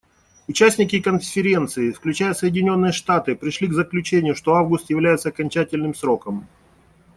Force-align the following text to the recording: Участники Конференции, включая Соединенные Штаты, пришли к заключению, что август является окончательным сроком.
Участники 0.47 0.99
Конференции, 0.99 1.91
включая 1.91 2.33
Соединенные 2.33 2.91
Штаты, 2.91 3.35
пришли 3.35 3.67
к 3.67 3.73
заключению, 3.73 4.33
что 4.33 4.55
август 4.55 4.89
является 4.89 5.29
окончательным 5.29 5.93
сроком. 5.93 6.47